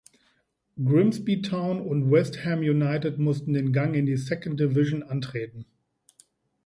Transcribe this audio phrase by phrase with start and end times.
[0.83, 5.67] Grimsby Town und West Ham United mussten den Gang in die Second Division antreten.